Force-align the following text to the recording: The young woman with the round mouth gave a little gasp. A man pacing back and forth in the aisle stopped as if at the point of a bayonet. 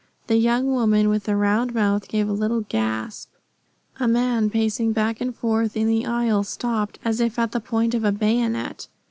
The 0.25 0.37
young 0.37 0.65
woman 0.71 1.09
with 1.09 1.25
the 1.25 1.35
round 1.35 1.75
mouth 1.75 2.07
gave 2.07 2.27
a 2.27 2.33
little 2.33 2.61
gasp. 2.67 3.29
A 3.99 4.07
man 4.07 4.49
pacing 4.49 4.93
back 4.93 5.21
and 5.21 5.35
forth 5.35 5.77
in 5.77 5.85
the 5.87 6.07
aisle 6.07 6.43
stopped 6.43 6.97
as 7.05 7.19
if 7.19 7.37
at 7.37 7.51
the 7.51 7.59
point 7.59 7.93
of 7.93 8.03
a 8.03 8.11
bayonet. 8.11 8.87